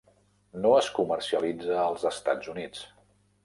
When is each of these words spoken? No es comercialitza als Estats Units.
No 0.63 0.71
es 0.77 0.87
comercialitza 0.95 1.77
als 1.85 2.09
Estats 2.15 2.53
Units. 2.59 2.87